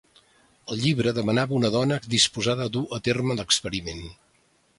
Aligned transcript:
Al 0.75 0.79
llibre 0.85 1.13
demanava 1.17 1.55
una 1.57 1.71
dona 1.75 1.99
disposada 2.15 2.67
a 2.67 2.73
dur 2.79 2.83
a 2.99 3.01
terme 3.11 3.37
l'experiment. 3.43 4.03